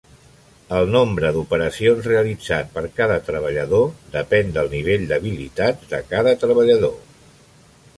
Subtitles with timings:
[0.77, 3.87] El nombre d'operacions realitzat per cada treballador
[4.19, 7.03] depèn del nivell d'habilitats de cada treballador.